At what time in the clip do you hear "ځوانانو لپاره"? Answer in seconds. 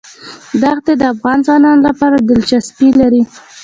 1.45-2.15